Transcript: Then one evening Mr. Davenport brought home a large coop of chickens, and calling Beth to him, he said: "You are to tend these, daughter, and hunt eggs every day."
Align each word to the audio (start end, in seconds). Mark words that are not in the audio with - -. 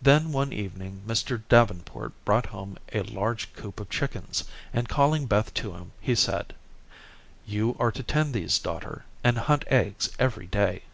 Then 0.00 0.32
one 0.32 0.50
evening 0.50 1.02
Mr. 1.06 1.42
Davenport 1.50 2.14
brought 2.24 2.46
home 2.46 2.78
a 2.94 3.02
large 3.02 3.52
coop 3.52 3.80
of 3.80 3.90
chickens, 3.90 4.44
and 4.72 4.88
calling 4.88 5.26
Beth 5.26 5.52
to 5.60 5.74
him, 5.74 5.92
he 6.00 6.14
said: 6.14 6.54
"You 7.44 7.76
are 7.78 7.92
to 7.92 8.02
tend 8.02 8.32
these, 8.32 8.58
daughter, 8.58 9.04
and 9.22 9.36
hunt 9.36 9.66
eggs 9.68 10.08
every 10.18 10.46
day." 10.46 10.84